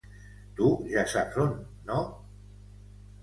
Tu 0.59 0.69
ja 0.93 1.03
saps 1.11 1.37
on 1.43 1.53
no? 1.91 1.99